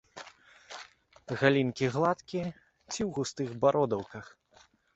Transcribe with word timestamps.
Галінкі 1.41 1.85
гладкія 1.97 2.47
ці 2.47 2.55
ў 2.55 3.09
густых 3.21 3.49
бародаўках. 3.65 4.25